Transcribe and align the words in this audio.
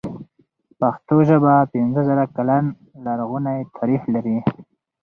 پښتو 0.79 1.15
ژبه 1.29 1.53
پنځه 1.73 2.01
زره 2.09 2.25
کلن 2.35 2.63
لرغونی 3.05 3.59
تاريخ 3.75 4.01
لري. 4.13 4.37